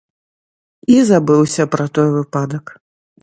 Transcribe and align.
І 0.93 0.95
забыўся 1.09 1.63
пра 1.75 1.85
той 1.97 2.09
выпадак. 2.17 2.65